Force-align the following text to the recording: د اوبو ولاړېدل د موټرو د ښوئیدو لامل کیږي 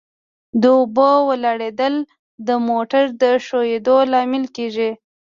د 0.61 0.63
اوبو 0.77 1.09
ولاړېدل 1.29 1.93
د 2.47 2.49
موټرو 2.67 3.09
د 3.21 3.23
ښوئیدو 3.45 3.95
لامل 4.11 4.45
کیږي 4.55 4.89